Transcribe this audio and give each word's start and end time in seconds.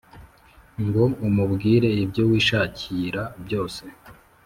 ngo 0.85 1.03
umubwire 1.27 1.89
ibyo 2.03 2.23
wishakira 2.29 3.21
byose. 3.43 3.83